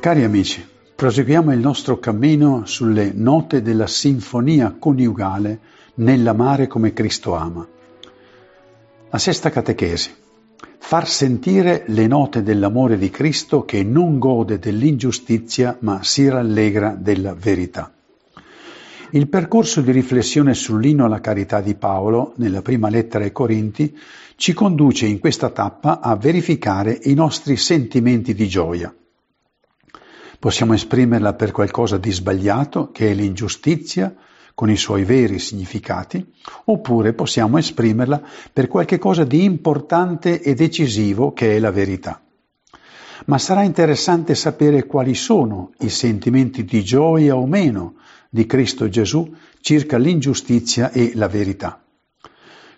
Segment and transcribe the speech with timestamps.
[0.00, 5.58] Cari amici, proseguiamo il nostro cammino sulle note della sinfonia coniugale
[5.94, 7.66] nell'amare come Cristo ama.
[9.10, 10.14] La sesta catechesi.
[10.78, 17.34] Far sentire le note dell'amore di Cristo che non gode dell'ingiustizia ma si rallegra della
[17.34, 17.92] verità.
[19.10, 23.98] Il percorso di riflessione sull'inno alla carità di Paolo, nella prima lettera ai Corinti,
[24.36, 28.94] ci conduce in questa tappa a verificare i nostri sentimenti di gioia
[30.40, 34.14] Possiamo esprimerla per qualcosa di sbagliato, che è l'ingiustizia,
[34.54, 36.24] con i suoi veri significati,
[36.66, 42.22] oppure possiamo esprimerla per qualche cosa di importante e decisivo, che è la verità.
[43.26, 47.96] Ma sarà interessante sapere quali sono i sentimenti di gioia o meno
[48.30, 51.82] di Cristo Gesù circa l'ingiustizia e la verità.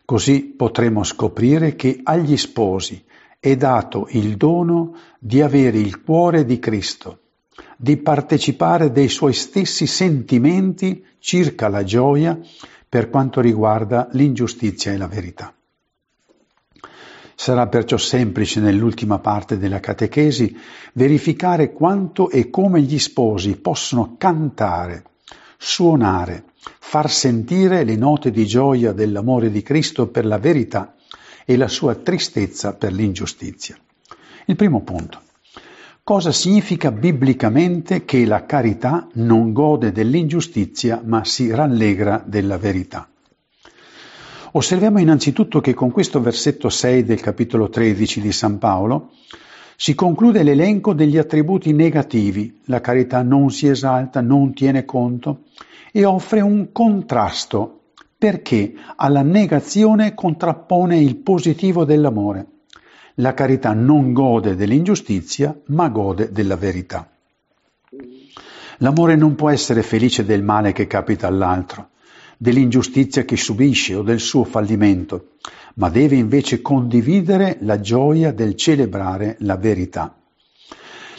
[0.07, 3.05] Così potremo scoprire che agli sposi
[3.39, 7.19] è dato il dono di avere il cuore di Cristo
[7.77, 12.39] di partecipare dei suoi stessi sentimenti circa la gioia
[12.89, 15.55] per quanto riguarda l'ingiustizia e la verità.
[17.35, 20.55] Sarà perciò semplice nell'ultima parte della catechesi
[20.93, 25.05] verificare quanto e come gli sposi possono cantare,
[25.57, 26.45] suonare,
[26.79, 30.95] far sentire le note di gioia dell'amore di Cristo per la verità
[31.47, 33.79] e la sua tristezza per l'ingiustizia.
[34.45, 35.29] Il primo punto
[36.11, 43.09] cosa significa biblicamente che la carità non gode dell'ingiustizia ma si rallegra della verità.
[44.51, 49.13] Osserviamo innanzitutto che con questo versetto 6 del capitolo 13 di San Paolo
[49.77, 55.45] si conclude l'elenco degli attributi negativi, la carità non si esalta, non tiene conto
[55.93, 57.83] e offre un contrasto
[58.19, 62.60] perché alla negazione contrappone il positivo dell'amore.
[63.21, 67.07] La carità non gode dell'ingiustizia, ma gode della verità.
[68.79, 71.91] L'amore non può essere felice del male che capita all'altro,
[72.39, 75.33] dell'ingiustizia che subisce o del suo fallimento,
[75.75, 80.17] ma deve invece condividere la gioia del celebrare la verità.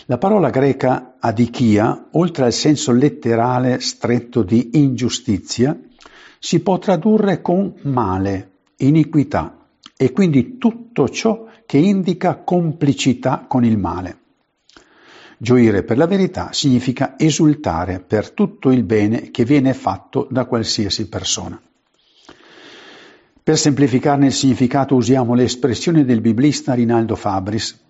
[0.07, 5.79] La parola greca adichia, oltre al senso letterale stretto di ingiustizia,
[6.39, 13.77] si può tradurre con male, iniquità e quindi tutto ciò che indica complicità con il
[13.77, 14.17] male.
[15.37, 21.07] Gioire per la verità significa esultare per tutto il bene che viene fatto da qualsiasi
[21.07, 21.57] persona.
[23.41, 27.81] Per semplificarne il significato usiamo l'espressione del biblista Rinaldo Fabris,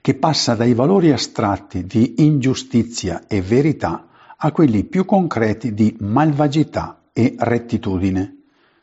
[0.00, 7.02] che passa dai valori astratti di ingiustizia e verità a quelli più concreti di malvagità
[7.12, 8.36] e rettitudine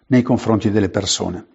[0.06, 1.48] nei confronti delle persone.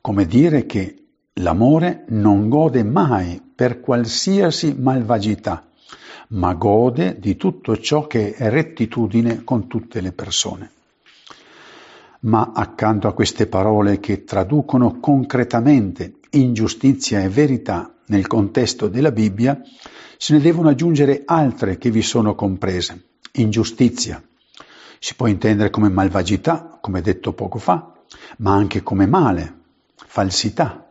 [0.00, 0.98] Come dire che
[1.38, 5.66] L'amore non gode mai per qualsiasi malvagità,
[6.28, 10.70] ma gode di tutto ciò che è rettitudine con tutte le persone.
[12.20, 19.60] Ma accanto a queste parole che traducono concretamente ingiustizia e verità nel contesto della Bibbia,
[20.16, 23.06] se ne devono aggiungere altre che vi sono comprese.
[23.32, 24.22] Ingiustizia.
[25.00, 27.92] Si può intendere come malvagità, come detto poco fa,
[28.38, 29.62] ma anche come male,
[29.96, 30.83] falsità,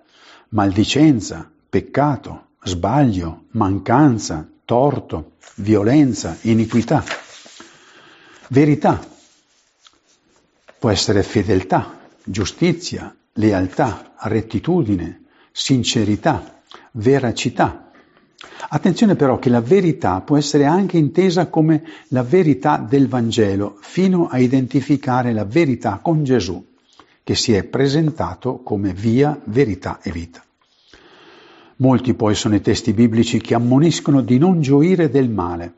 [0.54, 7.04] maldicenza, peccato, sbaglio, mancanza, torto, violenza, iniquità.
[8.50, 9.00] Verità
[10.78, 17.90] può essere fedeltà, giustizia, lealtà, rettitudine, sincerità, veracità.
[18.70, 24.28] Attenzione però che la verità può essere anche intesa come la verità del Vangelo, fino
[24.28, 26.73] a identificare la verità con Gesù
[27.24, 30.44] che si è presentato come via, verità e vita.
[31.78, 35.74] Molti poi sono i testi biblici che ammoniscono di non gioire del male.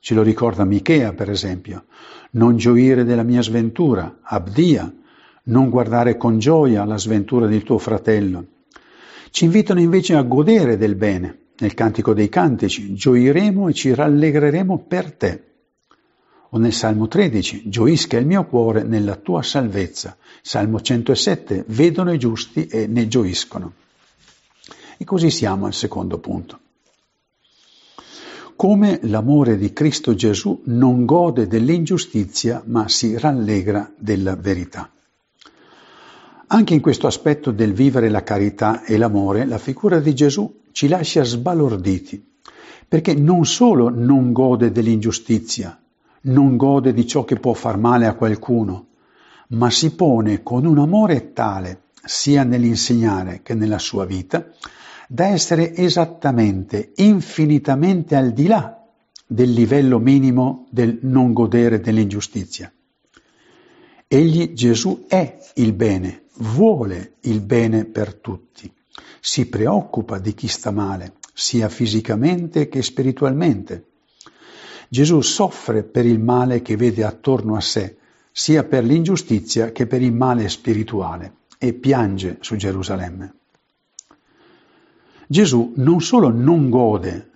[0.00, 1.84] Ce lo ricorda Michea, per esempio.
[2.32, 4.92] Non gioire della mia sventura, abdia,
[5.44, 8.44] non guardare con gioia la sventura del tuo fratello.
[9.30, 11.38] Ci invitano invece a godere del bene.
[11.58, 15.51] Nel Cantico dei Cantici, gioiremo e ci rallegreremo per te
[16.54, 20.16] o nel Salmo 13, gioisca il mio cuore nella tua salvezza.
[20.42, 23.72] Salmo 107, vedono i giusti e ne gioiscono.
[24.98, 26.58] E così siamo al secondo punto.
[28.54, 34.90] Come l'amore di Cristo Gesù non gode dell'ingiustizia, ma si rallegra della verità.
[36.48, 40.86] Anche in questo aspetto del vivere la carità e l'amore, la figura di Gesù ci
[40.86, 42.22] lascia sbalorditi,
[42.86, 45.81] perché non solo non gode dell'ingiustizia,
[46.22, 48.86] non gode di ciò che può far male a qualcuno,
[49.48, 54.50] ma si pone con un amore tale, sia nell'insegnare che nella sua vita,
[55.08, 58.82] da essere esattamente, infinitamente al di là
[59.26, 62.72] del livello minimo del non godere dell'ingiustizia.
[64.08, 68.70] Egli, Gesù, è il bene, vuole il bene per tutti,
[69.20, 73.91] si preoccupa di chi sta male, sia fisicamente che spiritualmente.
[74.92, 77.96] Gesù soffre per il male che vede attorno a sé,
[78.30, 83.34] sia per l'ingiustizia che per il male spirituale, e piange su Gerusalemme.
[85.26, 87.30] Gesù non solo non gode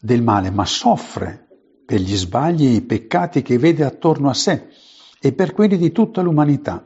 [0.00, 1.46] del male, ma soffre
[1.86, 4.66] per gli sbagli e i peccati che vede attorno a sé
[5.20, 6.84] e per quelli di tutta l'umanità.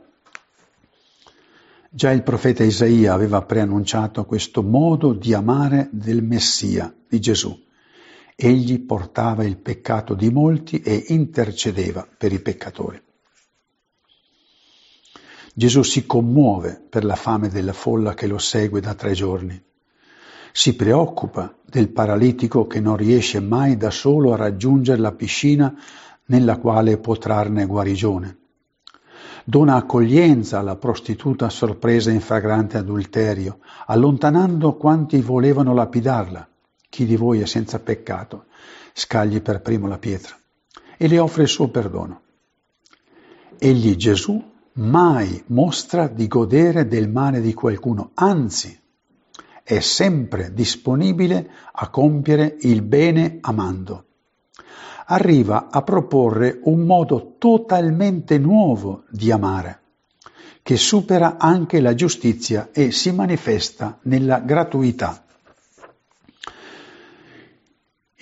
[1.89, 7.65] Già il profeta Isaia aveva preannunciato questo modo di amare del Messia, di Gesù.
[8.39, 13.03] Egli portava il peccato di molti e intercedeva per i peccatori.
[15.55, 19.59] Gesù si commuove per la fame della folla che lo segue da tre giorni.
[20.53, 25.75] Si preoccupa del paralitico che non riesce mai da solo a raggiungere la piscina
[26.27, 28.37] nella quale può trarne guarigione.
[29.47, 36.47] Dona accoglienza alla prostituta sorpresa in fragrante adulterio, allontanando quanti volevano lapidarla.
[36.97, 38.47] Chi di voi è senza peccato,
[38.95, 40.35] scagli per primo la pietra,
[40.97, 42.23] e le offre il suo perdono.
[43.59, 48.81] Egli, Gesù, mai mostra di godere del male di qualcuno, anzi,
[49.63, 54.05] è sempre disponibile a compiere il bene amando
[55.09, 59.81] arriva a proporre un modo totalmente nuovo di amare,
[60.63, 65.26] che supera anche la giustizia e si manifesta nella gratuità.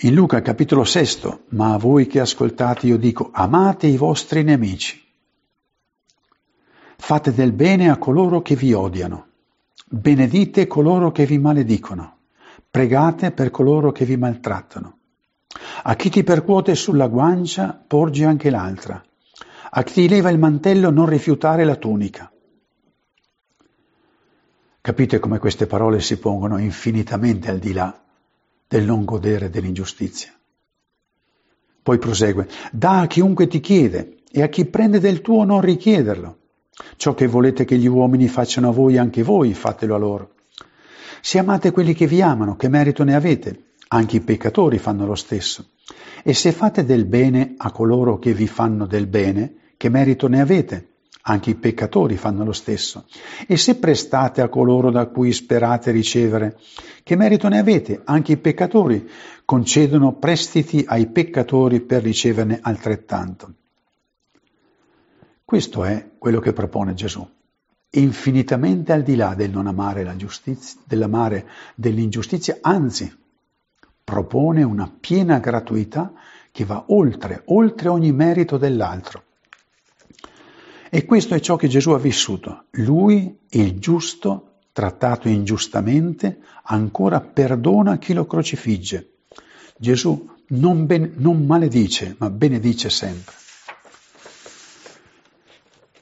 [0.04, 5.02] In Luca capitolo 6, ma a voi che ascoltate io dico, amate i vostri nemici,
[6.98, 9.28] fate del bene a coloro che vi odiano,
[9.88, 12.18] benedite coloro che vi maledicono,
[12.70, 14.98] pregate per coloro che vi maltrattano.
[15.84, 19.02] A chi ti percuote sulla guancia, porgi anche l'altra.
[19.70, 22.30] A chi ti leva il mantello, non rifiutare la tunica.
[24.82, 28.03] Capite come queste parole si pongono infinitamente al di là
[28.74, 30.32] del non godere dell'ingiustizia.
[31.80, 36.38] Poi prosegue, da a chiunque ti chiede e a chi prende del tuo non richiederlo.
[36.96, 40.32] Ciò che volete che gli uomini facciano a voi, anche voi fatelo a loro.
[41.20, 43.66] Se amate quelli che vi amano, che merito ne avete?
[43.88, 45.68] Anche i peccatori fanno lo stesso.
[46.24, 50.40] E se fate del bene a coloro che vi fanno del bene, che merito ne
[50.40, 50.94] avete?
[51.26, 53.06] Anche i peccatori fanno lo stesso.
[53.46, 56.58] E se prestate a coloro da cui sperate ricevere,
[57.02, 58.02] che merito ne avete?
[58.04, 59.08] Anche i peccatori
[59.46, 63.54] concedono prestiti ai peccatori per riceverne altrettanto.
[65.44, 67.26] Questo è quello che propone Gesù,
[67.90, 73.10] infinitamente al di là del non amare la giustizia, dell'amare dell'ingiustizia, anzi
[74.02, 76.12] propone una piena gratuità
[76.50, 79.22] che va oltre, oltre ogni merito dell'altro.
[80.94, 82.67] E questo è ciò che Gesù ha vissuto.
[82.75, 89.14] Lui, il giusto, trattato ingiustamente, ancora perdona chi lo crocifigge.
[89.76, 93.35] Gesù non, ben, non maledice, ma benedice sempre.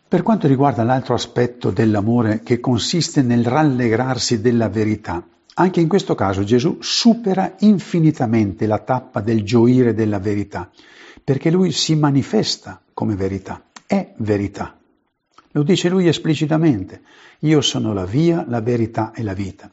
[0.06, 6.14] Per quanto riguarda l'altro aspetto dell'amore che consiste nel rallegrarsi della verità, anche in questo
[6.14, 10.70] caso Gesù supera infinitamente la tappa del gioire della verità,
[11.24, 14.76] perché lui si manifesta come verità, è verità.
[15.52, 17.02] Lo dice lui esplicitamente,
[17.40, 19.70] io sono la via, la verità e la vita.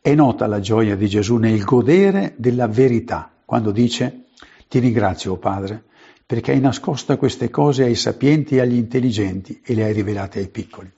[0.00, 4.24] È nota la gioia di Gesù nel godere della verità, quando dice,
[4.68, 5.84] ti ringrazio, oh Padre,
[6.24, 10.48] perché hai nascosto queste cose ai sapienti e agli intelligenti e le hai rivelate ai
[10.48, 10.90] piccoli.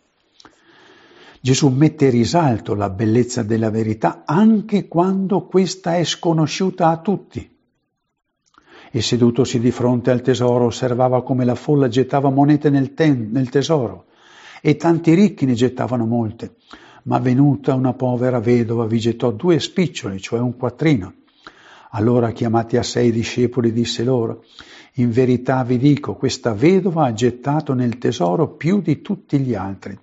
[1.41, 7.52] Gesù mette in risalto la bellezza della verità anche quando questa è sconosciuta a tutti.
[8.95, 13.49] E sedutosi di fronte al tesoro osservava come la folla gettava monete nel, ten- nel
[13.49, 14.05] tesoro
[14.61, 16.57] e tanti ricchi ne gettavano molte.
[17.05, 21.15] Ma venuta una povera vedova vi gettò due spiccioli, cioè un quattrino.
[21.91, 24.45] Allora chiamati a sé i discepoli disse loro,
[24.97, 29.99] in verità vi dico, questa vedova ha gettato nel tesoro più di tutti gli altri,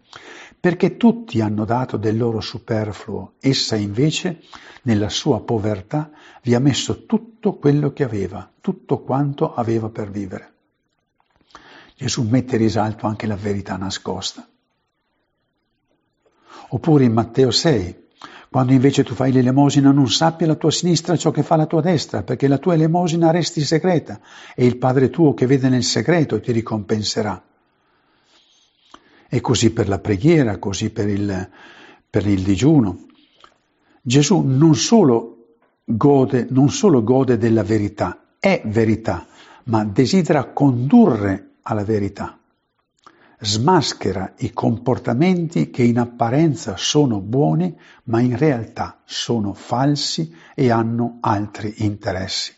[0.60, 4.42] perché tutti hanno dato del loro superfluo, essa invece,
[4.84, 6.12] nella sua povertà,
[6.44, 10.54] vi ha messo tutto quello che aveva, tutto quanto aveva per vivere.
[11.96, 14.48] Gesù mette in risalto anche la verità nascosta.
[16.70, 18.08] Oppure in Matteo 6,
[18.50, 21.82] quando invece tu fai l'elemosina non sappia la tua sinistra ciò che fa la tua
[21.82, 24.20] destra, perché la tua elemosina resti segreta
[24.56, 27.49] e il Padre tuo che vede nel segreto ti ricompenserà.
[29.30, 31.50] E così per la preghiera, così per il,
[32.10, 33.06] per il digiuno.
[34.02, 39.28] Gesù non solo gode, non solo gode della verità, è verità,
[39.66, 42.40] ma desidera condurre alla verità.
[43.42, 51.20] Smaschera i comportamenti che in apparenza sono buoni, ma in realtà sono falsi e hanno
[51.22, 52.54] altri interessi.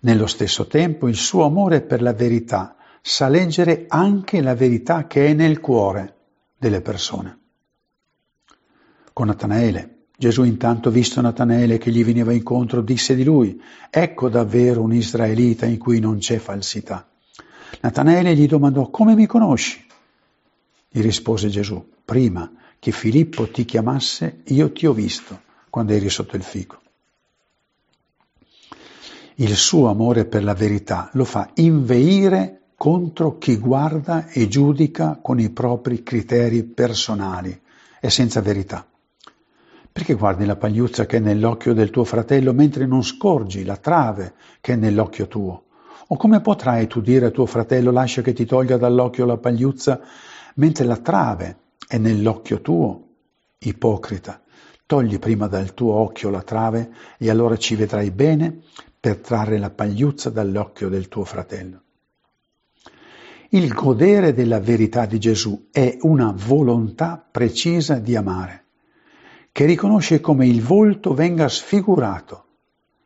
[0.00, 5.28] Nello stesso tempo il suo amore per la verità sa leggere anche la verità che
[5.28, 6.16] è nel cuore
[6.56, 7.38] delle persone.
[9.12, 14.82] Con Natanaele, Gesù intanto visto Natanaele che gli veniva incontro disse di lui, ecco davvero
[14.82, 17.08] un israelita in cui non c'è falsità.
[17.80, 19.82] Natanaele gli domandò, come mi conosci?
[20.90, 25.40] Gli rispose Gesù, prima che Filippo ti chiamasse, io ti ho visto
[25.70, 26.80] quando eri sotto il fico.
[29.36, 35.38] Il suo amore per la verità lo fa inveire contro chi guarda e giudica con
[35.38, 37.60] i propri criteri personali
[38.00, 38.86] e senza verità.
[39.92, 44.32] Perché guardi la pagliuzza che è nell'occhio del tuo fratello mentre non scorgi la trave
[44.62, 45.64] che è nell'occhio tuo?
[46.06, 50.00] O come potrai tu dire a tuo fratello lascia che ti tolga dall'occhio la pagliuzza
[50.54, 53.08] mentre la trave è nell'occhio tuo?
[53.58, 54.40] Ipocrita,
[54.86, 58.60] togli prima dal tuo occhio la trave e allora ci vedrai bene
[58.98, 61.82] per trarre la pagliuzza dall'occhio del tuo fratello.
[63.52, 68.66] Il godere della verità di Gesù è una volontà precisa di amare
[69.50, 72.44] che riconosce come il volto venga sfigurato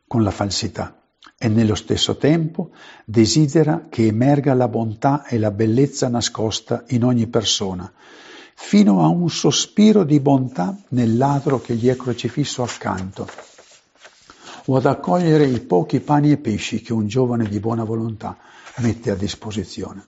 [0.05, 1.01] con la falsità
[1.35, 2.69] e nello stesso tempo
[3.05, 7.91] desidera che emerga la bontà e la bellezza nascosta in ogni persona,
[8.53, 13.27] fino a un sospiro di bontà nel ladro che gli è crocifisso accanto,
[14.65, 18.37] o ad accogliere i pochi pani e pesci che un giovane di buona volontà
[18.77, 20.05] mette a disposizione.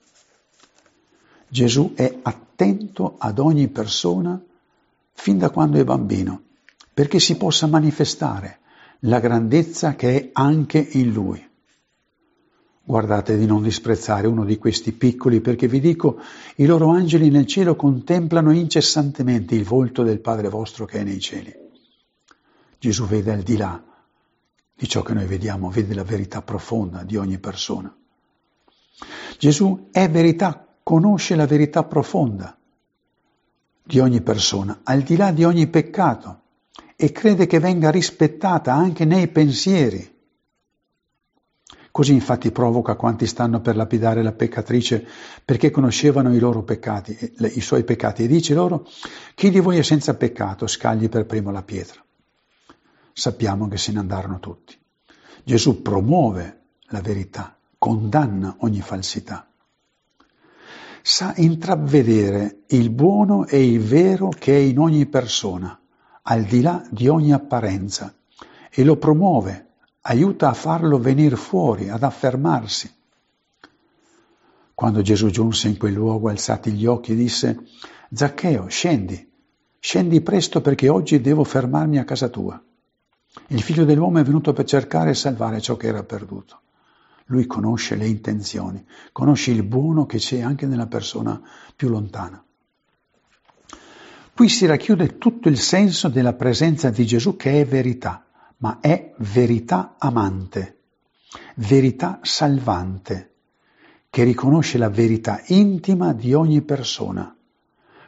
[1.48, 4.40] Gesù è attento ad ogni persona
[5.12, 6.42] fin da quando è bambino,
[6.92, 8.58] perché si possa manifestare
[9.00, 11.46] la grandezza che è anche in lui.
[12.82, 16.20] Guardate di non disprezzare uno di questi piccoli, perché vi dico,
[16.56, 21.20] i loro angeli nel cielo contemplano incessantemente il volto del Padre vostro che è nei
[21.20, 21.54] cieli.
[22.78, 23.82] Gesù vede al di là
[24.74, 27.94] di ciò che noi vediamo, vede la verità profonda di ogni persona.
[29.36, 32.56] Gesù è verità, conosce la verità profonda
[33.82, 36.40] di ogni persona, al di là di ogni peccato,
[36.96, 40.16] e crede che venga rispettata anche nei pensieri.
[41.90, 45.06] Così infatti provoca quanti stanno per lapidare la peccatrice
[45.44, 48.88] perché conoscevano i loro peccati, i suoi peccati, e dice loro,
[49.34, 52.02] chi di voi è senza peccato scagli per primo la pietra.
[53.12, 54.74] Sappiamo che se ne andarono tutti.
[55.44, 59.47] Gesù promuove la verità, condanna ogni falsità
[61.02, 65.78] sa intravedere il buono e il vero che è in ogni persona,
[66.22, 68.14] al di là di ogni apparenza,
[68.70, 69.66] e lo promuove,
[70.02, 72.92] aiuta a farlo venire fuori, ad affermarsi.
[74.74, 77.64] Quando Gesù giunse in quel luogo, alzati gli occhi, disse,
[78.12, 79.28] Zaccheo, scendi,
[79.78, 82.62] scendi presto perché oggi devo fermarmi a casa tua.
[83.48, 86.60] Il figlio dell'uomo è venuto per cercare e salvare ciò che era perduto.
[87.30, 91.40] Lui conosce le intenzioni, conosce il buono che c'è anche nella persona
[91.76, 92.42] più lontana.
[94.34, 98.24] Qui si racchiude tutto il senso della presenza di Gesù che è verità,
[98.58, 100.78] ma è verità amante,
[101.56, 103.34] verità salvante,
[104.08, 107.36] che riconosce la verità intima di ogni persona,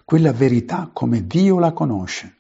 [0.05, 2.37] quella verità come Dio la conosce.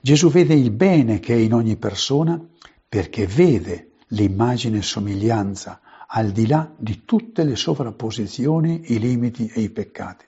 [0.00, 2.40] Gesù vede il bene che è in ogni persona
[2.88, 5.80] perché vede l'immagine e somiglianza
[6.16, 10.24] al di là di tutte le sovrapposizioni, i limiti e i peccati.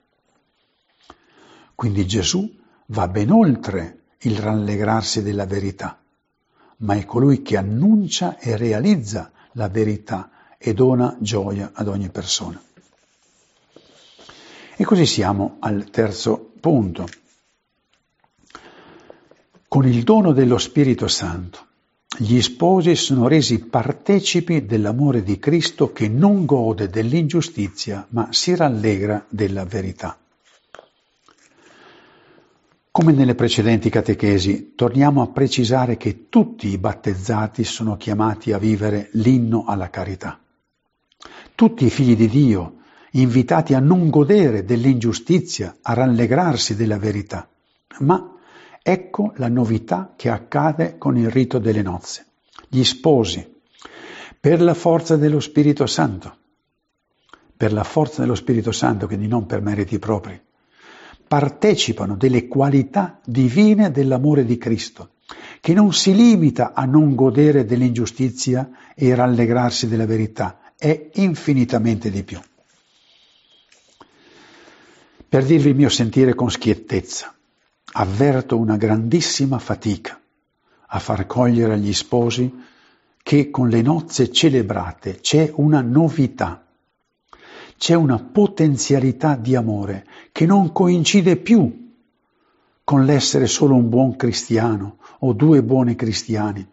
[1.74, 5.98] Quindi Gesù va ben oltre il rallegrarsi della verità,
[6.78, 12.60] ma è colui che annuncia e realizza la verità e dona gioia ad ogni persona.
[14.76, 17.08] E così siamo al terzo punto.
[19.66, 21.67] Con il dono dello Spirito Santo
[22.20, 29.24] gli sposi sono resi partecipi dell'amore di Cristo che non gode dell'ingiustizia ma si rallegra
[29.28, 30.18] della verità.
[32.90, 39.10] Come nelle precedenti catechesi, torniamo a precisare che tutti i battezzati sono chiamati a vivere
[39.12, 40.40] l'inno alla carità.
[41.54, 42.78] Tutti i figli di Dio,
[43.12, 47.48] invitati a non godere dell'ingiustizia, a rallegrarsi della verità,
[48.00, 48.32] ma
[48.90, 52.24] Ecco la novità che accade con il rito delle nozze.
[52.70, 53.46] Gli sposi,
[54.40, 56.34] per la forza dello Spirito Santo,
[57.54, 60.40] per la forza dello Spirito Santo, quindi non per meriti propri,
[61.28, 65.16] partecipano delle qualità divine dell'amore di Cristo,
[65.60, 72.22] che non si limita a non godere dell'ingiustizia e rallegrarsi della verità, è infinitamente di
[72.22, 72.40] più.
[75.28, 77.34] Per dirvi il mio sentire con schiettezza,
[77.92, 80.20] avverto una grandissima fatica
[80.90, 82.52] a far cogliere agli sposi
[83.22, 86.66] che con le nozze celebrate c'è una novità,
[87.76, 91.86] c'è una potenzialità di amore che non coincide più
[92.84, 96.66] con l'essere solo un buon cristiano o due buoni cristiani,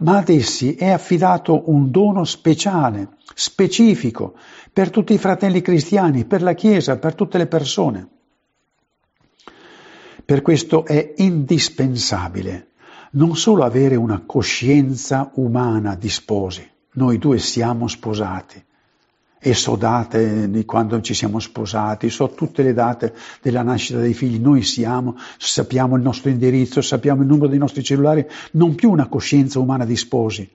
[0.00, 4.34] ma ad essi è affidato un dono speciale, specifico,
[4.72, 8.08] per tutti i fratelli cristiani, per la Chiesa, per tutte le persone.
[10.24, 12.68] Per questo è indispensabile
[13.12, 18.62] non solo avere una coscienza umana di sposi, noi due siamo sposati,
[19.38, 23.12] e so date di quando ci siamo sposati, so tutte le date
[23.42, 27.82] della nascita dei figli, noi siamo, sappiamo il nostro indirizzo, sappiamo il numero dei nostri
[27.82, 30.48] cellulari, non più una coscienza umana di sposi,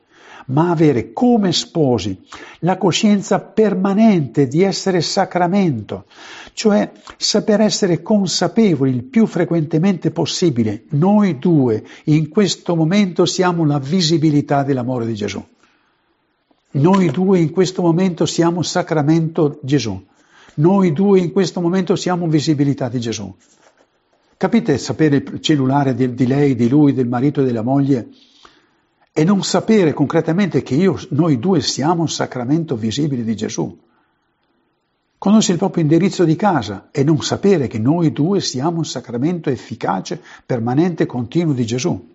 [0.47, 2.19] ma avere come sposi
[2.59, 6.05] la coscienza permanente di essere sacramento,
[6.53, 10.83] cioè saper essere consapevoli il più frequentemente possibile.
[10.89, 15.43] Noi due in questo momento siamo la visibilità dell'amore di Gesù.
[16.69, 20.05] Noi due in questo momento siamo sacramento Gesù.
[20.55, 23.33] Noi due in questo momento siamo visibilità di Gesù.
[24.37, 28.09] Capite sapere il cellulare di, di lei, di lui, del marito e della moglie
[29.17, 33.75] e non sapere concretamente che io, noi due siamo un sacramento visibile di Gesù.
[35.17, 39.49] Conoscere il proprio indirizzo di casa e non sapere che noi due siamo un sacramento
[39.49, 42.13] efficace, permanente, continuo di Gesù.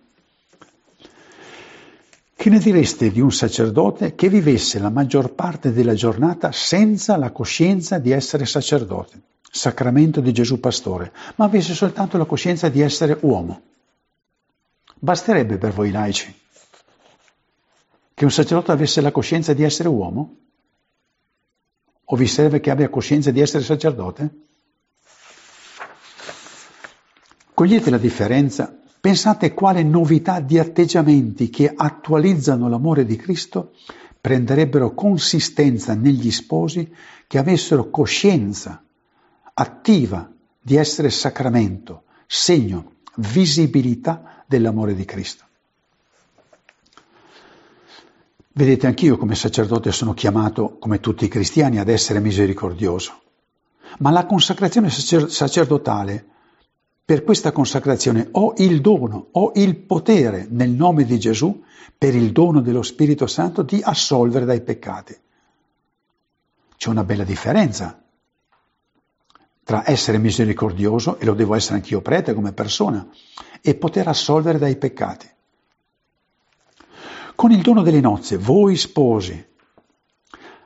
[2.37, 7.31] Che ne direste di un sacerdote che vivesse la maggior parte della giornata senza la
[7.31, 13.17] coscienza di essere sacerdote, sacramento di Gesù pastore, ma avesse soltanto la coscienza di essere
[13.23, 13.61] uomo?
[14.99, 16.39] Basterebbe per voi laici
[18.23, 20.37] che un sacerdote avesse la coscienza di essere uomo?
[22.05, 24.29] O vi serve che abbia coscienza di essere sacerdote?
[27.53, 28.73] Cogliete la differenza?
[29.01, 33.73] Pensate quale novità di atteggiamenti che attualizzano l'amore di Cristo
[34.21, 36.89] prenderebbero consistenza negli sposi
[37.27, 38.81] che avessero coscienza
[39.53, 40.31] attiva
[40.61, 45.42] di essere sacramento, segno, visibilità dell'amore di Cristo.
[48.55, 53.19] Vedete, anch'io come sacerdote sono chiamato, come tutti i cristiani, ad essere misericordioso.
[53.97, 56.23] Ma la consacrazione sacerdotale,
[57.03, 61.63] per questa consacrazione ho il dono, ho il potere nel nome di Gesù,
[61.97, 65.17] per il dono dello Spirito Santo, di assolvere dai peccati.
[66.77, 67.99] C'è una bella differenza
[69.63, 73.07] tra essere misericordioso, e lo devo essere anch'io prete come persona,
[73.61, 75.32] e poter assolvere dai peccati.
[77.43, 79.45] Con il dono delle nozze, voi sposi,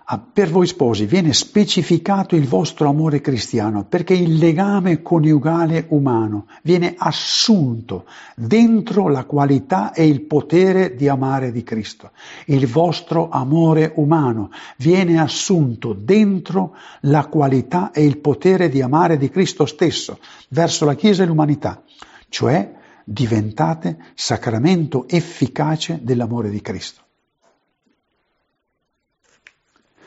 [0.03, 6.45] ah, per voi sposi viene specificato il vostro amore cristiano perché il legame coniugale umano
[6.61, 12.11] viene assunto dentro la qualità e il potere di amare di Cristo.
[12.45, 19.31] Il vostro amore umano viene assunto dentro la qualità e il potere di amare di
[19.31, 21.81] Cristo stesso verso la Chiesa e l'umanità,
[22.29, 22.75] cioè
[23.09, 27.01] diventate sacramento efficace dell'amore di Cristo.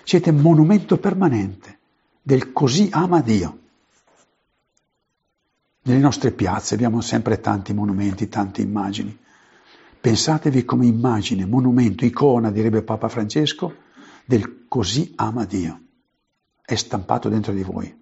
[0.02, 1.78] Siete monumento permanente
[2.20, 3.58] del così ama Dio.
[5.82, 9.16] Nelle nostre piazze abbiamo sempre tanti monumenti, tante immagini.
[9.98, 13.76] Pensatevi come immagine, monumento, icona, direbbe Papa Francesco,
[14.26, 15.80] del così ama Dio.
[16.60, 17.99] È stampato dentro di voi.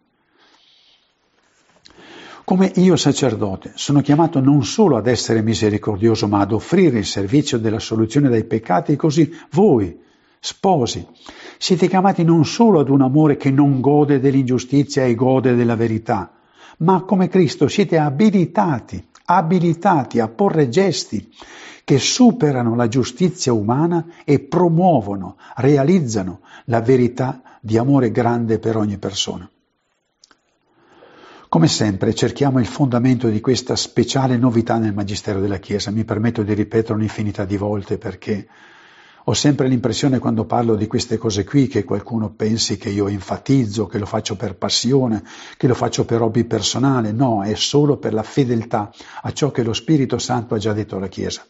[2.49, 7.59] Come io sacerdote sono chiamato non solo ad essere misericordioso, ma ad offrire il servizio
[7.59, 10.01] della soluzione dai peccati, così voi,
[10.41, 11.07] sposi,
[11.59, 16.33] siete chiamati non solo ad un amore che non gode dell'ingiustizia e gode della verità,
[16.79, 21.31] ma come Cristo siete abilitati, abilitati a porre gesti
[21.85, 28.97] che superano la giustizia umana e promuovono, realizzano la verità di amore grande per ogni
[28.97, 29.47] persona.
[31.51, 35.91] Come sempre cerchiamo il fondamento di questa speciale novità nel Magistero della Chiesa.
[35.91, 38.47] Mi permetto di ripetere un'infinità di volte perché
[39.25, 43.87] ho sempre l'impressione quando parlo di queste cose qui che qualcuno pensi che io enfatizzo,
[43.87, 45.25] che lo faccio per passione,
[45.57, 47.13] che lo faccio per hobby personale.
[47.13, 50.97] No, è solo per la fedeltà a ciò che lo Spirito Santo ha già detto
[50.97, 51.47] alla Chiesa.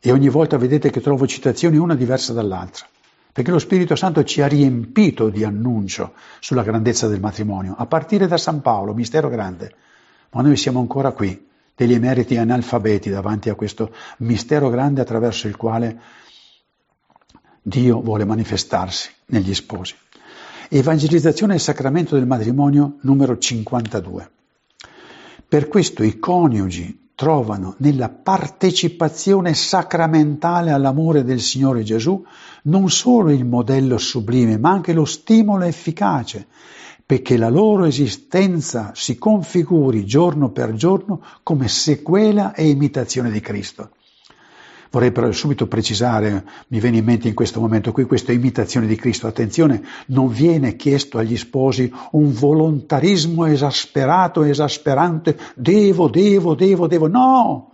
[0.00, 2.86] E ogni volta vedete che trovo citazioni una diversa dall'altra
[3.38, 8.26] perché lo Spirito Santo ci ha riempito di annuncio sulla grandezza del matrimonio, a partire
[8.26, 9.72] da San Paolo, mistero grande,
[10.32, 11.46] ma noi siamo ancora qui,
[11.76, 16.00] degli emeriti analfabeti davanti a questo mistero grande attraverso il quale
[17.62, 19.94] Dio vuole manifestarsi negli sposi.
[20.68, 24.30] Evangelizzazione e sacramento del matrimonio numero 52.
[25.46, 32.24] Per questo i coniugi trovano nella partecipazione sacramentale all'amore del Signore Gesù
[32.62, 36.46] non solo il modello sublime, ma anche lo stimolo efficace,
[37.04, 43.90] perché la loro esistenza si configuri giorno per giorno come sequela e imitazione di Cristo.
[44.90, 48.96] Vorrei però subito precisare, mi viene in mente in questo momento qui, questa imitazione di
[48.96, 49.26] Cristo.
[49.26, 57.06] Attenzione, non viene chiesto agli sposi un volontarismo esasperato, esasperante, devo, devo, devo, devo.
[57.06, 57.72] No!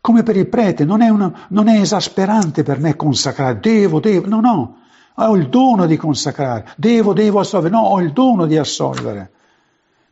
[0.00, 4.28] Come per il prete, non è, una, non è esasperante per me consacrare, devo, devo,
[4.28, 4.76] no, no.
[5.16, 9.32] Ho il dono di consacrare, devo, devo assolvere, no, ho il dono di assolvere.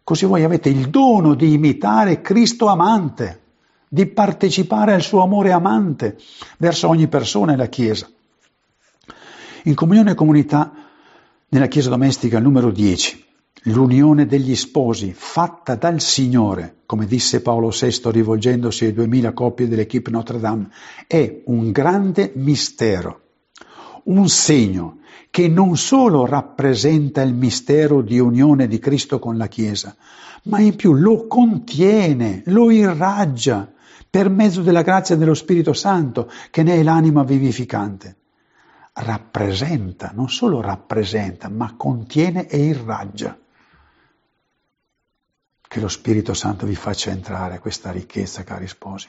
[0.02, 3.38] Così voi avete il dono di imitare Cristo amante
[3.92, 6.16] di partecipare al suo amore amante
[6.58, 8.08] verso ogni persona e la Chiesa.
[9.64, 10.72] In comunione e comunità,
[11.48, 13.24] nella Chiesa domestica numero 10,
[13.64, 20.12] l'unione degli sposi fatta dal Signore, come disse Paolo VI rivolgendosi ai duemila coppie dell'equipe
[20.12, 20.70] Notre Dame,
[21.08, 23.29] è un grande mistero,
[24.04, 24.98] un segno
[25.30, 29.94] che non solo rappresenta il mistero di unione di Cristo con la Chiesa,
[30.44, 33.72] ma in più lo contiene, lo irraggia,
[34.08, 38.16] per mezzo della grazia dello Spirito Santo, che ne è l'anima vivificante.
[38.92, 43.38] Rappresenta, non solo rappresenta, ma contiene e irraggia.
[45.60, 49.08] Che lo Spirito Santo vi faccia entrare questa ricchezza, cari sposi.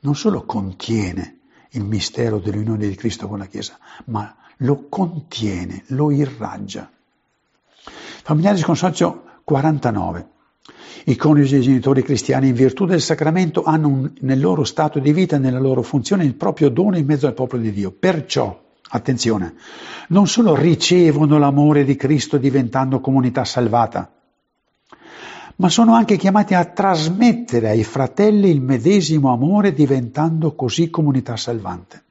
[0.00, 1.40] Non solo contiene
[1.76, 6.90] il mistero dell'unione di Cristo con la Chiesa, ma lo contiene, lo irraggia.
[8.22, 10.28] Familiari di consorzio 49.
[11.08, 14.98] I coniugi e i genitori cristiani, in virtù del sacramento, hanno un, nel loro stato
[14.98, 17.92] di vita nella loro funzione il proprio dono in mezzo al popolo di Dio.
[17.92, 19.54] Perciò, attenzione,
[20.08, 24.15] non solo ricevono l'amore di Cristo diventando comunità salvata,
[25.56, 32.04] ma sono anche chiamati a trasmettere ai fratelli il medesimo amore diventando così comunità salvante.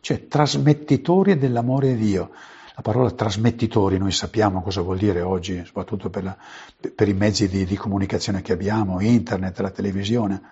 [0.00, 2.30] Cioè trasmettitori dell'amore di Dio.
[2.74, 6.36] La parola trasmettitori noi sappiamo cosa vuol dire oggi, soprattutto per, la,
[6.94, 10.42] per i mezzi di, di comunicazione che abbiamo, internet, la televisione.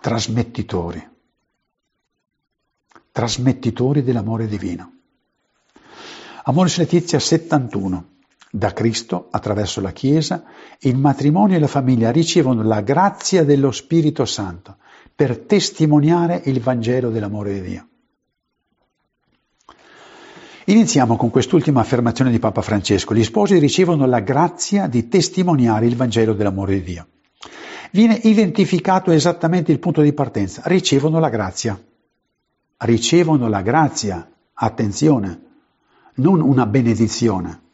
[0.00, 1.08] Trasmettitori.
[3.12, 4.92] Trasmettitori dell'amore divino.
[6.42, 8.15] Amoris Letizia 71.
[8.56, 10.44] Da Cristo, attraverso la Chiesa,
[10.78, 14.78] il matrimonio e la famiglia ricevono la grazia dello Spirito Santo
[15.14, 17.88] per testimoniare il Vangelo dell'amore di Dio.
[20.64, 23.14] Iniziamo con quest'ultima affermazione di Papa Francesco.
[23.14, 27.06] Gli sposi ricevono la grazia di testimoniare il Vangelo dell'amore di Dio.
[27.90, 30.62] Viene identificato esattamente il punto di partenza.
[30.64, 31.78] Ricevono la grazia.
[32.78, 34.26] Ricevono la grazia.
[34.54, 35.40] Attenzione,
[36.14, 37.64] non una benedizione.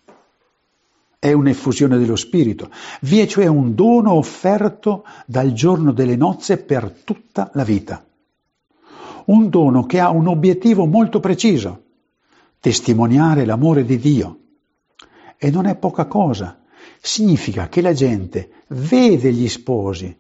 [1.23, 2.69] È un'effusione dello Spirito.
[3.03, 8.05] Vi è cioè un dono offerto dal giorno delle nozze per tutta la vita.
[9.27, 11.85] Un dono che ha un obiettivo molto preciso
[12.59, 14.39] testimoniare l'amore di Dio.
[15.37, 16.61] E non è poca cosa.
[17.01, 20.19] Significa che la gente vede gli sposi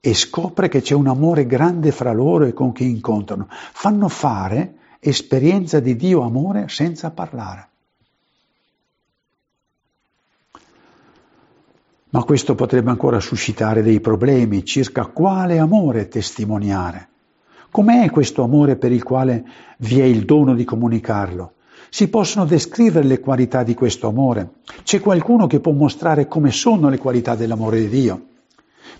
[0.00, 3.46] e scopre che c'è un amore grande fra loro e con chi incontrano.
[3.48, 7.68] Fanno fare esperienza di Dio amore senza parlare.
[12.14, 17.08] Ma questo potrebbe ancora suscitare dei problemi circa quale amore testimoniare.
[17.72, 19.44] Com'è questo amore per il quale
[19.78, 21.54] vi è il dono di comunicarlo?
[21.90, 24.50] Si possono descrivere le qualità di questo amore.
[24.84, 28.26] C'è qualcuno che può mostrare come sono le qualità dell'amore di Dio.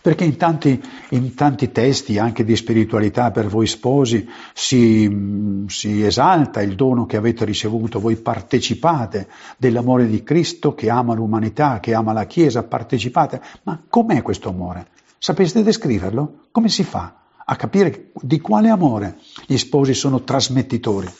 [0.01, 6.63] Perché in tanti, in tanti testi, anche di spiritualità per voi sposi, si, si esalta
[6.63, 12.13] il dono che avete ricevuto, voi partecipate dell'amore di Cristo che ama l'umanità, che ama
[12.13, 13.41] la Chiesa, partecipate.
[13.63, 14.89] Ma com'è questo amore?
[15.19, 16.47] Sapeste descriverlo?
[16.51, 21.11] Come si fa a capire di quale amore gli sposi sono trasmettitori?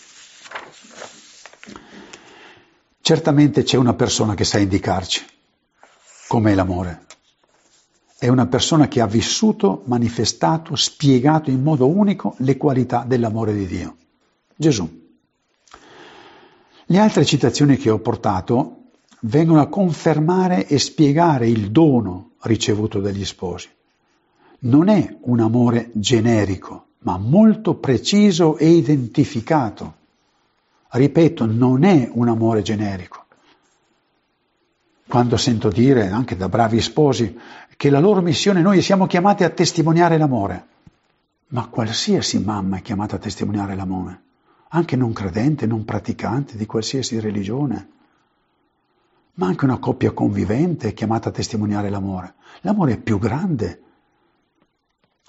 [3.01, 5.23] Certamente c'è una persona che sa indicarci
[6.27, 7.05] com'è l'amore.
[8.25, 13.67] È una persona che ha vissuto, manifestato, spiegato in modo unico le qualità dell'amore di
[13.67, 13.97] Dio.
[14.57, 14.89] Gesù.
[16.87, 18.85] Le altre citazioni che ho portato
[19.21, 23.69] vengono a confermare e spiegare il dono ricevuto dagli sposi.
[24.61, 29.97] Non è un amore generico, ma molto preciso e identificato.
[30.89, 33.25] Ripeto, non è un amore generico.
[35.07, 37.39] Quando sento dire, anche da bravi sposi,
[37.77, 40.67] che la loro missione, noi siamo chiamati a testimoniare l'amore,
[41.49, 44.23] ma qualsiasi mamma è chiamata a testimoniare l'amore,
[44.69, 47.89] anche non credente, non praticante di qualsiasi religione,
[49.35, 52.35] ma anche una coppia convivente è chiamata a testimoniare l'amore.
[52.61, 53.83] L'amore è più grande,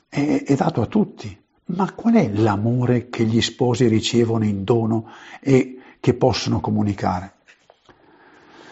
[0.08, 1.44] è, è dato a tutti.
[1.68, 7.35] Ma qual è l'amore che gli sposi ricevono in dono e che possono comunicare?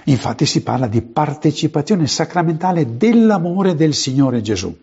[0.05, 4.75] Infatti si parla di partecipazione sacramentale dell'amore del Signore Gesù,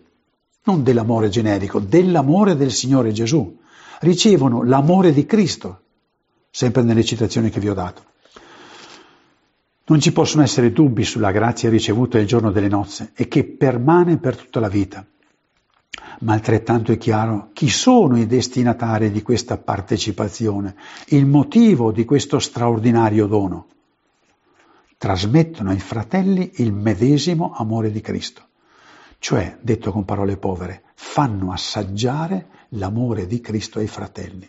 [0.63, 3.59] non dell'amore generico, dell'amore del Signore Gesù.
[3.99, 5.81] Ricevono l'amore di Cristo,
[6.49, 8.03] sempre nelle citazioni che vi ho dato.
[9.85, 14.17] Non ci possono essere dubbi sulla grazia ricevuta il giorno delle nozze e che permane
[14.17, 15.05] per tutta la vita
[16.21, 20.75] ma altrettanto è chiaro chi sono i destinatari di questa partecipazione,
[21.07, 23.67] il motivo di questo straordinario dono.
[25.01, 28.49] Trasmettono ai fratelli il medesimo amore di Cristo,
[29.17, 34.47] cioè, detto con parole povere, fanno assaggiare l'amore di Cristo ai fratelli.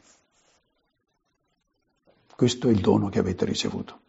[2.36, 4.00] Questo è il dono che avete ricevuto.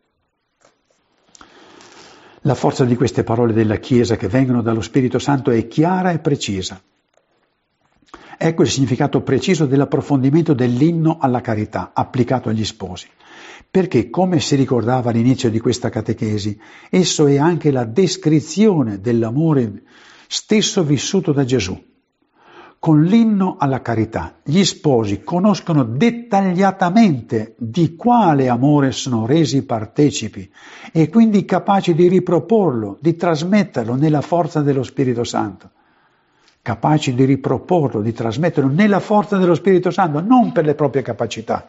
[2.42, 6.20] La forza di queste parole della Chiesa che vengono dallo Spirito Santo è chiara e
[6.20, 6.84] precisa.
[8.38, 13.08] Ecco il significato preciso dell'approfondimento dell'inno alla carità applicato agli sposi.
[13.70, 19.84] Perché, come si ricordava all'inizio di questa catechesi, esso è anche la descrizione dell'amore
[20.28, 21.82] stesso vissuto da Gesù.
[22.80, 30.52] Con l'inno alla carità gli sposi conoscono dettagliatamente di quale amore sono resi partecipi
[30.92, 35.72] e quindi capaci di riproporlo, di trasmetterlo nella forza dello Spirito Santo
[36.64, 41.68] capaci di riproporlo, di trasmetterlo nella forza dello Spirito Santo, non per le proprie capacità.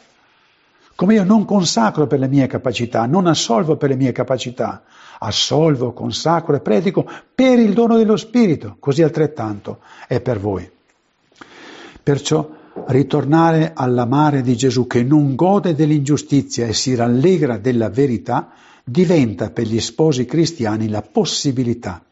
[0.96, 4.85] Come io non consacro per le mie capacità, non assolvo per le mie capacità,
[5.18, 10.70] assolvo, consacro e predico per il dono dello Spirito, così altrettanto è per voi.
[12.02, 12.48] Perciò
[12.87, 18.50] ritornare all'amare di Gesù che non gode dell'ingiustizia e si rallegra della verità
[18.85, 22.04] diventa per gli sposi cristiani la possibilità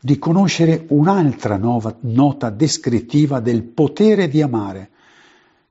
[0.00, 4.90] di conoscere un'altra nota descrittiva del potere di amare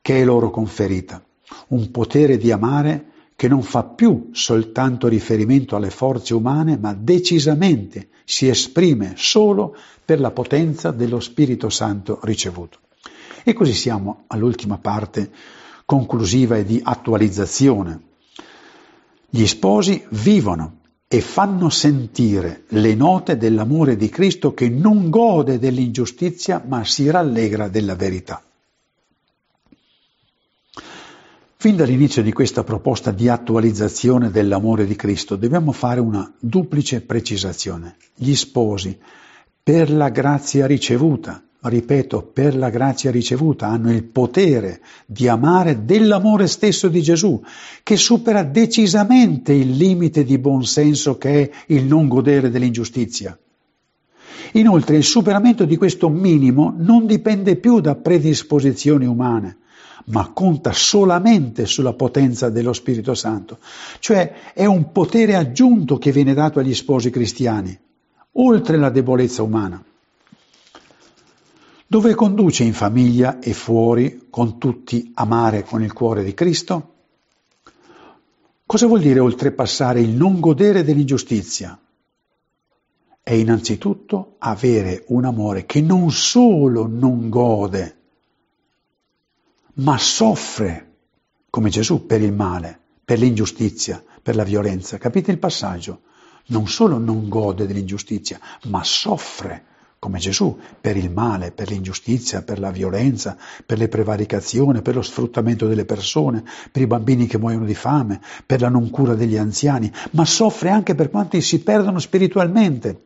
[0.02, 1.21] che è loro conferita,
[1.70, 8.10] un potere di amare che non fa più soltanto riferimento alle forze umane, ma decisamente
[8.24, 12.80] si esprime solo per la potenza dello Spirito Santo ricevuto.
[13.44, 15.32] E così siamo all'ultima parte
[15.86, 18.02] conclusiva e di attualizzazione.
[19.28, 26.64] Gli sposi vivono e fanno sentire le note dell'amore di Cristo che non gode dell'ingiustizia
[26.66, 28.42] ma si rallegra della verità.
[31.62, 37.97] Fin dall'inizio di questa proposta di attualizzazione dell'amore di Cristo dobbiamo fare una duplice precisazione.
[38.15, 38.97] Gli sposi,
[39.62, 46.47] per la grazia ricevuta, ripeto, per la grazia ricevuta, hanno il potere di amare dell'amore
[46.47, 47.39] stesso di Gesù,
[47.84, 53.38] che supera decisamente il limite di buonsenso che è il non godere dell'ingiustizia.
[54.54, 59.58] Inoltre il superamento di questo minimo non dipende più da predisposizioni umane,
[60.06, 63.60] ma conta solamente sulla potenza dello Spirito Santo,
[64.00, 67.78] cioè è un potere aggiunto che viene dato agli sposi cristiani,
[68.34, 69.84] oltre la debolezza umana
[71.92, 76.94] dove conduce in famiglia e fuori con tutti amare con il cuore di Cristo?
[78.66, 81.78] Cosa vuol dire oltrepassare il non godere dell'ingiustizia?
[83.22, 88.01] È innanzitutto avere un amore che non solo non gode,
[89.76, 90.88] ma soffre
[91.50, 94.98] come Gesù per il male, per l'ingiustizia, per la violenza.
[94.98, 96.02] Capite il passaggio?
[96.48, 99.66] Non solo non gode dell'ingiustizia, ma soffre
[100.00, 105.04] come Gesù, per il male, per l'ingiustizia, per la violenza, per le prevaricazioni, per lo
[105.04, 109.38] sfruttamento delle persone, per i bambini che muoiono di fame, per la non cura degli
[109.38, 113.00] anziani, ma soffre anche per quanti si perdono spiritualmente,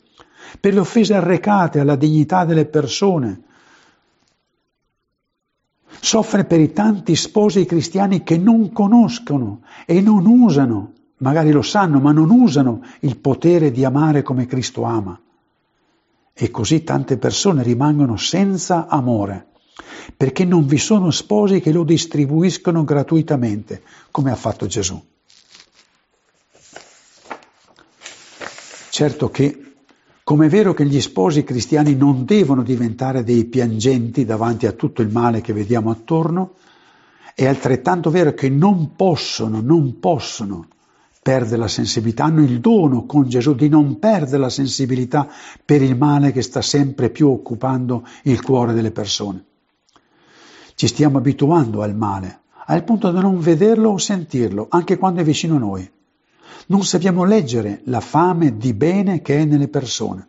[0.58, 3.42] per le offese arrecate alla dignità delle persone.
[6.00, 12.00] Soffre per i tanti sposi cristiani che non conoscono e non usano, magari lo sanno,
[12.00, 15.20] ma non usano il potere di amare come Cristo ama
[16.38, 19.48] e così tante persone rimangono senza amore,
[20.18, 23.82] perché non vi sono sposi che lo distribuiscono gratuitamente,
[24.12, 25.02] come ha fatto Gesù.
[28.90, 29.75] Certo che
[30.26, 35.04] Come è vero che gli sposi cristiani non devono diventare dei piangenti davanti a tutto
[35.04, 36.56] il male che vediamo attorno,
[37.36, 40.66] è altrettanto vero che non possono, non possono
[41.22, 45.30] perdere la sensibilità, hanno il dono con Gesù di non perdere la sensibilità
[45.64, 49.46] per il male che sta sempre più occupando il cuore delle persone.
[50.74, 55.24] Ci stiamo abituando al male, al punto da non vederlo o sentirlo, anche quando è
[55.24, 55.92] vicino a noi.
[56.68, 60.28] Non sappiamo leggere la fame di bene che è nelle persone.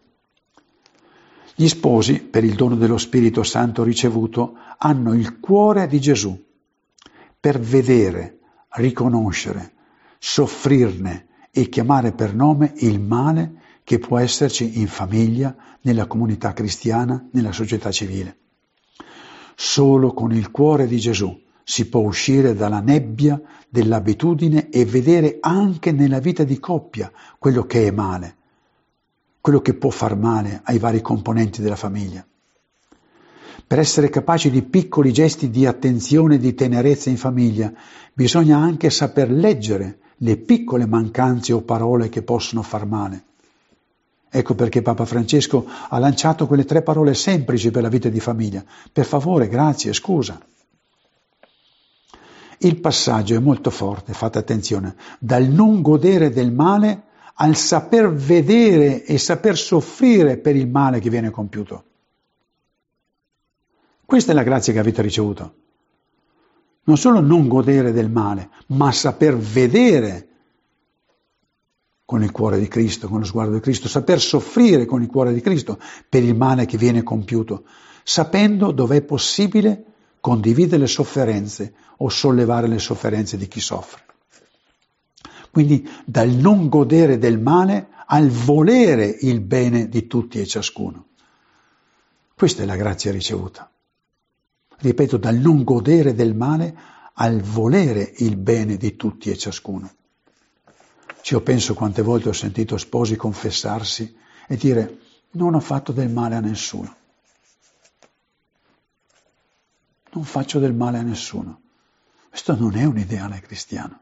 [1.55, 6.39] Gli sposi, per il dono dello Spirito Santo ricevuto, hanno il cuore di Gesù
[7.41, 9.73] per vedere, riconoscere,
[10.19, 17.29] soffrirne e chiamare per nome il male che può esserci in famiglia, nella comunità cristiana,
[17.33, 18.37] nella società civile.
[19.55, 25.91] Solo con il cuore di Gesù si può uscire dalla nebbia dell'abitudine e vedere anche
[25.91, 28.37] nella vita di coppia quello che è male,
[29.41, 32.25] quello che può far male ai vari componenti della famiglia.
[33.67, 37.73] Per essere capaci di piccoli gesti di attenzione e di tenerezza in famiglia,
[38.13, 43.25] bisogna anche saper leggere le piccole mancanze o parole che possono far male.
[44.31, 48.65] Ecco perché Papa Francesco ha lanciato quelle tre parole semplici per la vita di famiglia.
[48.93, 50.41] Per favore, grazie, scusa.
[52.59, 59.05] Il passaggio è molto forte, fate attenzione, dal non godere del male al saper vedere
[59.05, 61.85] e saper soffrire per il male che viene compiuto.
[64.05, 65.55] Questa è la grazia che avete ricevuto.
[66.85, 70.29] Non solo non godere del male, ma saper vedere
[72.05, 75.35] con il cuore di Cristo, con lo sguardo di Cristo, saper soffrire con il cuore
[75.35, 77.65] di Cristo per il male che viene compiuto,
[78.05, 79.96] sapendo dove è possibile
[80.27, 84.03] condividere le sofferenze o sollevare le sofferenze di chi soffre.
[85.53, 91.11] Quindi dal non godere del male al volere il bene di tutti e ciascuno.
[92.35, 93.71] Questa è la grazia ricevuta.
[94.79, 96.77] Ripeto, dal non godere del male
[97.13, 99.89] al volere il bene di tutti e ciascuno.
[101.21, 104.17] Ci io penso quante volte ho sentito sposi confessarsi
[104.49, 104.99] e dire
[105.35, 107.05] non ho fatto del male a nessuno.
[110.17, 111.61] Non faccio del male a nessuno.
[112.31, 114.01] Questo non è un ideale cristiano.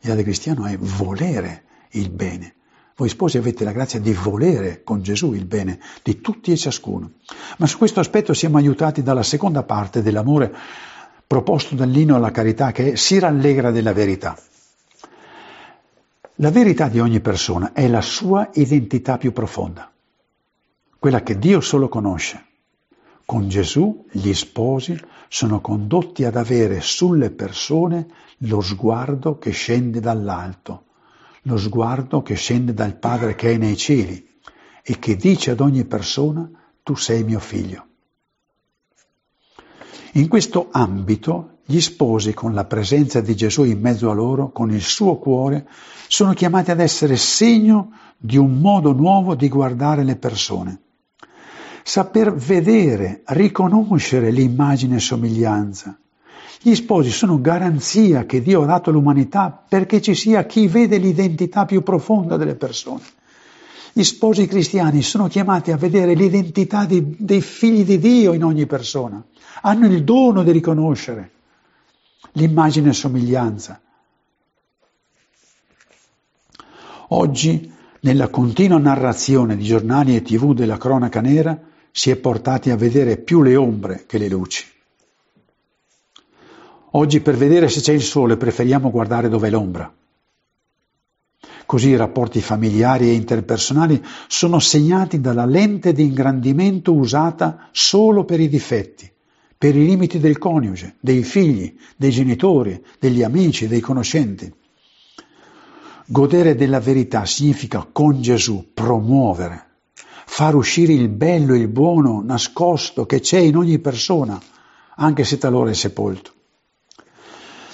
[0.00, 2.56] L'ideale cristiano è volere il bene.
[2.94, 7.12] Voi sposi avete la grazia di volere con Gesù il bene di tutti e ciascuno.
[7.56, 10.54] Ma su questo aspetto siamo aiutati dalla seconda parte dell'amore
[11.26, 14.38] proposto dall'inno alla carità che è si rallegra della verità.
[16.34, 19.90] La verità di ogni persona è la sua identità più profonda,
[20.98, 22.52] quella che Dio solo conosce.
[23.26, 28.06] Con Gesù gli sposi sono condotti ad avere sulle persone
[28.38, 30.84] lo sguardo che scende dall'alto,
[31.42, 34.28] lo sguardo che scende dal Padre che è nei cieli
[34.82, 36.50] e che dice ad ogni persona
[36.82, 37.86] tu sei mio figlio.
[40.12, 44.70] In questo ambito gli sposi, con la presenza di Gesù in mezzo a loro, con
[44.70, 45.66] il suo cuore,
[46.08, 50.83] sono chiamati ad essere segno di un modo nuovo di guardare le persone
[51.86, 55.98] saper vedere, riconoscere l'immagine e somiglianza.
[56.62, 61.66] Gli sposi sono garanzia che Dio ha dato all'umanità perché ci sia chi vede l'identità
[61.66, 63.02] più profonda delle persone.
[63.92, 68.64] Gli sposi cristiani sono chiamati a vedere l'identità di, dei figli di Dio in ogni
[68.64, 69.22] persona.
[69.60, 71.30] Hanno il dono di riconoscere
[72.32, 73.78] l'immagine e somiglianza.
[77.08, 77.70] Oggi,
[78.00, 83.18] nella continua narrazione di giornali e tv della cronaca nera, si è portati a vedere
[83.18, 84.66] più le ombre che le luci.
[86.90, 89.94] Oggi per vedere se c'è il sole preferiamo guardare dove è l'ombra.
[91.64, 98.40] Così i rapporti familiari e interpersonali sono segnati dalla lente di ingrandimento usata solo per
[98.40, 99.08] i difetti,
[99.56, 104.52] per i limiti del coniuge, dei figli, dei genitori, degli amici, dei conoscenti.
[106.06, 109.73] Godere della verità significa con Gesù promuovere
[110.26, 114.40] far uscire il bello e il buono nascosto che c'è in ogni persona,
[114.96, 116.32] anche se talora è sepolto.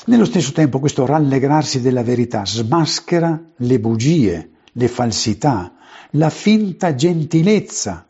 [0.07, 5.75] Nello stesso tempo questo rallegrarsi della verità smaschera le bugie, le falsità,
[6.13, 8.07] la finta gentilezza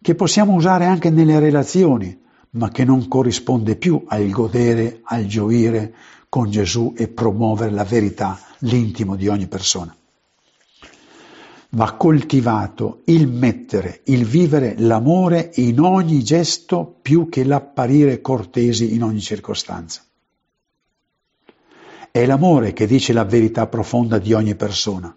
[0.00, 2.18] che possiamo usare anche nelle relazioni,
[2.50, 5.94] ma che non corrisponde più al godere, al gioire
[6.28, 9.94] con Gesù e promuovere la verità, l'intimo di ogni persona
[11.70, 19.02] va coltivato il mettere, il vivere l'amore in ogni gesto più che l'apparire cortesi in
[19.02, 20.02] ogni circostanza.
[22.10, 25.14] È l'amore che dice la verità profonda di ogni persona.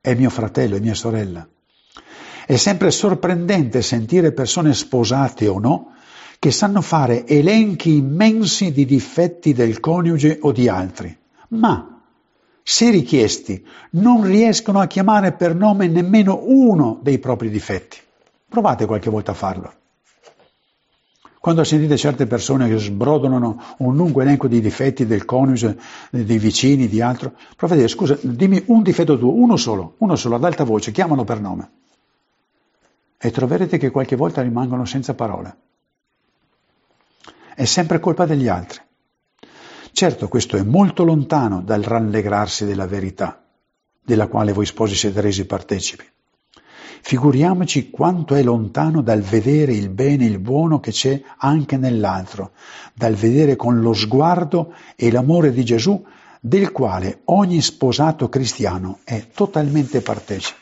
[0.00, 1.46] È mio fratello, è mia sorella.
[2.46, 5.92] È sempre sorprendente sentire persone sposate o no
[6.38, 11.14] che sanno fare elenchi immensi di difetti del coniuge o di altri,
[11.48, 11.97] ma
[12.70, 17.96] se richiesti non riescono a chiamare per nome nemmeno uno dei propri difetti.
[18.46, 19.72] Provate qualche volta a farlo.
[21.40, 26.88] Quando sentite certe persone che sbrodolano un lungo elenco di difetti del coniuge, dei vicini,
[26.88, 30.44] di altro, provate a dire, scusa, dimmi un difetto tuo, uno solo, uno solo, ad
[30.44, 31.70] alta voce, chiamalo per nome.
[33.16, 35.56] E troverete che qualche volta rimangono senza parole.
[37.54, 38.82] È sempre colpa degli altri.
[39.98, 43.42] Certo, questo è molto lontano dal rallegrarsi della verità,
[44.00, 46.04] della quale voi sposi siete resi partecipi.
[47.02, 52.52] Figuriamoci quanto è lontano dal vedere il bene e il buono che c'è anche nell'altro,
[52.94, 56.00] dal vedere con lo sguardo e l'amore di Gesù
[56.38, 60.60] del quale ogni sposato cristiano è totalmente partecipe.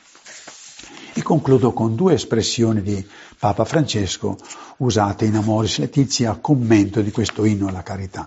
[1.12, 3.06] E concludo con due espressioni di
[3.38, 4.38] Papa Francesco
[4.78, 8.26] usate in Amoris Letizia a commento di questo inno alla carità.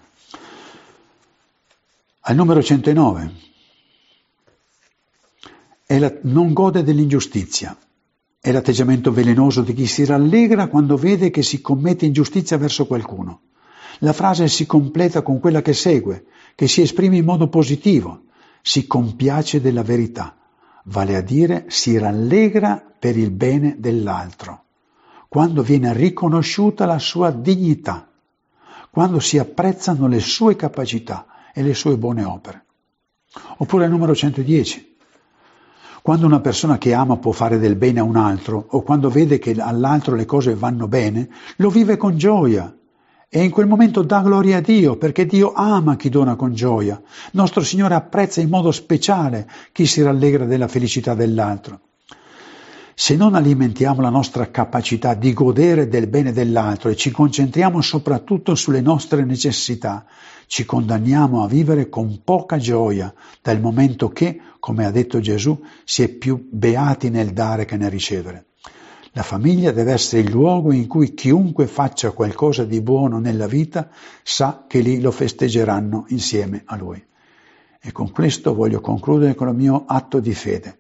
[2.29, 3.31] Al numero 109,
[5.87, 7.75] la, non gode dell'ingiustizia,
[8.39, 13.39] è l'atteggiamento velenoso di chi si rallegra quando vede che si commette ingiustizia verso qualcuno.
[14.01, 18.25] La frase si completa con quella che segue, che si esprime in modo positivo,
[18.61, 20.37] si compiace della verità,
[20.83, 24.65] vale a dire si rallegra per il bene dell'altro,
[25.27, 28.07] quando viene riconosciuta la sua dignità,
[28.91, 32.65] quando si apprezzano le sue capacità e le sue buone opere.
[33.57, 34.97] Oppure il numero 110,
[36.01, 39.37] quando una persona che ama può fare del bene a un altro o quando vede
[39.37, 42.73] che all'altro le cose vanno bene, lo vive con gioia
[43.31, 46.99] e in quel momento dà gloria a Dio perché Dio ama chi dona con gioia.
[47.33, 51.81] Nostro Signore apprezza in modo speciale chi si rallegra della felicità dell'altro.
[52.95, 58.55] Se non alimentiamo la nostra capacità di godere del bene dell'altro e ci concentriamo soprattutto
[58.55, 60.05] sulle nostre necessità,
[60.49, 66.01] ci condanniamo a vivere con poca gioia, dal momento che, come ha detto Gesù, si
[66.01, 68.47] è più beati nel dare che nel ricevere.
[69.11, 73.91] La famiglia deve essere il luogo in cui chiunque faccia qualcosa di buono nella vita
[74.23, 76.99] sa che lì lo festeggeranno insieme a lui.
[77.79, 80.79] E con questo voglio concludere con il mio atto di fede.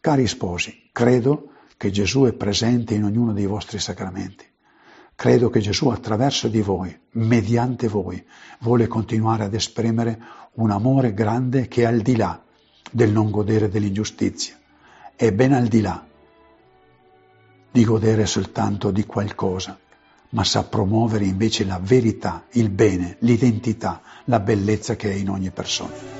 [0.00, 4.49] Cari sposi, credo che Gesù è presente in ognuno dei vostri sacramenti.
[5.20, 8.24] Credo che Gesù attraverso di voi, mediante voi,
[8.60, 10.18] vuole continuare ad esprimere
[10.54, 12.42] un amore grande che è al di là
[12.90, 14.58] del non godere dell'ingiustizia,
[15.14, 16.02] è ben al di là
[17.70, 19.78] di godere soltanto di qualcosa,
[20.30, 25.50] ma sa promuovere invece la verità, il bene, l'identità, la bellezza che è in ogni
[25.50, 26.19] persona.